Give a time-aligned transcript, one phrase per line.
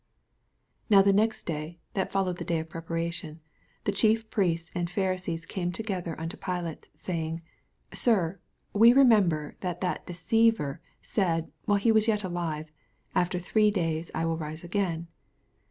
[0.85, 3.39] •2 Now the next day^ that followed the day of the preparation,
[3.83, 7.41] the Chief Priests and Pharisees came together unto Pilate, 68 Saying,
[7.93, 8.39] Sir,
[8.73, 12.71] we remember that that deceiver said, while he was ^et alive,
[13.15, 15.07] Afcer three days 1 will rise again.